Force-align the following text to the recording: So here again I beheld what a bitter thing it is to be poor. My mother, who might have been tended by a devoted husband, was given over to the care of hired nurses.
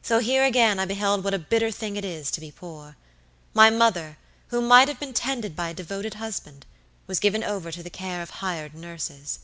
So 0.00 0.20
here 0.20 0.42
again 0.42 0.78
I 0.78 0.86
beheld 0.86 1.22
what 1.22 1.34
a 1.34 1.38
bitter 1.38 1.70
thing 1.70 1.96
it 1.96 2.04
is 2.06 2.30
to 2.30 2.40
be 2.40 2.50
poor. 2.50 2.96
My 3.52 3.68
mother, 3.68 4.16
who 4.48 4.62
might 4.62 4.88
have 4.88 4.98
been 4.98 5.12
tended 5.12 5.54
by 5.54 5.68
a 5.68 5.74
devoted 5.74 6.14
husband, 6.14 6.64
was 7.06 7.20
given 7.20 7.44
over 7.44 7.70
to 7.70 7.82
the 7.82 7.90
care 7.90 8.22
of 8.22 8.30
hired 8.40 8.72
nurses. 8.72 9.40